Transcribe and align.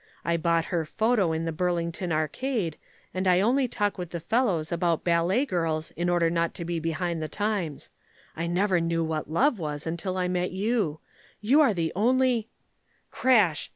I 0.25 0.35
bought 0.35 0.65
her 0.73 0.83
photo 0.83 1.31
in 1.31 1.45
the 1.45 1.51
Burlington 1.51 2.11
arcade 2.11 2.75
and 3.13 3.27
I 3.27 3.39
only 3.39 3.67
talk 3.67 3.99
with 3.99 4.09
the 4.09 4.19
fellows 4.19 4.71
about 4.71 5.03
ballet 5.03 5.45
girls 5.45 5.91
in 5.91 6.09
order, 6.09 6.31
not 6.31 6.55
to 6.55 6.65
be 6.65 6.79
behind 6.79 7.21
the 7.21 7.27
times. 7.27 7.91
I 8.35 8.47
never 8.47 8.81
knew 8.81 9.03
what 9.03 9.29
love 9.29 9.59
was 9.59 9.87
till 9.97 10.17
I 10.17 10.27
met 10.27 10.49
you. 10.49 11.01
You 11.39 11.61
are 11.61 11.75
the 11.75 11.93
only" 11.95 12.49
Crash! 13.11 13.69